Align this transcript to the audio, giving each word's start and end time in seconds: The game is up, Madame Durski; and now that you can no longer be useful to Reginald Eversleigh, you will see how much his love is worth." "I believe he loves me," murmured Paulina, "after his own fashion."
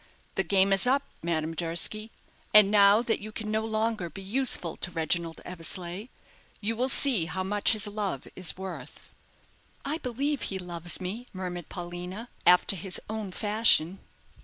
The 0.33 0.41
game 0.43 0.73
is 0.73 0.87
up, 0.87 1.03
Madame 1.21 1.53
Durski; 1.53 2.09
and 2.55 2.71
now 2.71 3.03
that 3.03 3.19
you 3.19 3.31
can 3.31 3.51
no 3.51 3.63
longer 3.63 4.09
be 4.09 4.23
useful 4.23 4.75
to 4.77 4.89
Reginald 4.89 5.41
Eversleigh, 5.45 6.07
you 6.59 6.75
will 6.75 6.89
see 6.89 7.25
how 7.27 7.43
much 7.43 7.73
his 7.73 7.85
love 7.85 8.27
is 8.35 8.57
worth." 8.57 9.13
"I 9.85 9.99
believe 9.99 10.41
he 10.49 10.57
loves 10.57 10.99
me," 10.99 11.27
murmured 11.33 11.69
Paulina, 11.69 12.29
"after 12.47 12.75
his 12.75 12.99
own 13.11 13.31
fashion." 13.31 13.99